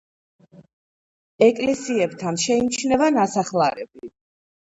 ეკლესიებთან 1.47 2.41
შეიმჩნევა 2.45 3.09
ნასახლარები. 3.19 4.13